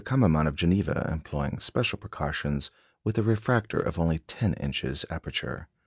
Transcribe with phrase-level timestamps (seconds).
[0.03, 2.71] Kammermann of Geneva, employing special precautions,
[3.03, 5.67] with a refractor of only ten inches aperture.